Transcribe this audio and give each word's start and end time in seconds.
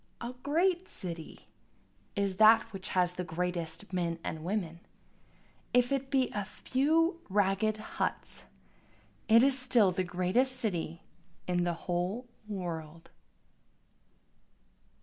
A 0.19 0.33
great 0.41 0.89
city 0.89 1.47
is 2.15 2.37
that 2.37 2.63
which 2.73 2.89
has 2.97 3.13
the 3.13 3.23
greatest 3.23 3.93
men 3.93 4.17
and 4.23 4.43
women, 4.43 4.79
If 5.75 5.91
it 5.91 6.09
be 6.09 6.31
a 6.31 6.43
few 6.43 7.21
ragged 7.29 7.77
huts 7.77 8.45
it 9.27 9.43
is 9.43 9.55
still 9.59 9.91
the 9.91 10.03
greatest 10.03 10.55
city 10.57 11.03
in 11.45 11.65
the 11.65 11.73
whole 11.85 12.25
world. 12.47 13.11